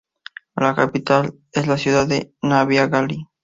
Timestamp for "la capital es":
0.55-1.67